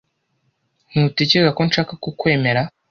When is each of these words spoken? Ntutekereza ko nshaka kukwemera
Ntutekereza 0.91 1.51
ko 1.57 1.61
nshaka 1.67 1.93
kukwemera 2.03 2.61